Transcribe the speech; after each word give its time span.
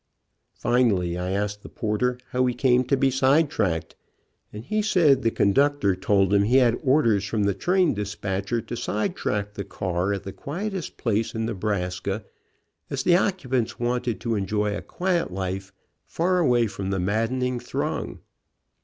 Finally 0.55 1.15
I 1.15 1.29
asked 1.29 1.61
the 1.61 1.69
porter 1.69 2.17
how 2.31 2.41
we 2.41 2.55
came 2.55 2.83
to 2.85 2.97
be 2.97 3.11
sidetracked, 3.11 3.95
and 4.51 4.65
he 4.65 4.81
said 4.81 5.21
the 5.21 5.29
con 5.29 5.53
ductor 5.53 5.95
told 5.95 6.33
him 6.33 6.41
he 6.41 6.57
had 6.57 6.79
orders 6.83 7.23
from 7.23 7.43
the 7.43 7.53
train 7.53 7.93
dis 7.93 8.15
patcher 8.15 8.61
to 8.61 8.75
sidetrack 8.75 9.53
the 9.53 9.63
car 9.63 10.11
at 10.11 10.23
the 10.23 10.33
quietest 10.33 10.97
place 10.97 11.35
in 11.35 11.45
Nebraska, 11.45 12.25
as 12.89 13.03
the 13.03 13.15
occupants 13.15 13.79
wanted 13.79 14.19
to 14.21 14.33
enjoy 14.33 14.75
a 14.75 14.81
quiet 14.81 15.31
life, 15.31 15.71
far 16.07 16.39
away 16.39 16.65
from 16.65 16.89
the 16.89 16.99
maddening 16.99 17.59
throng. 17.59 18.21